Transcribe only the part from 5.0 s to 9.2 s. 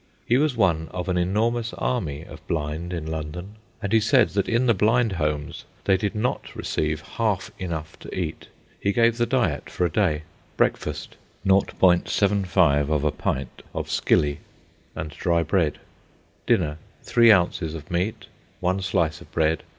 homes they did not receive half enough to eat. He gave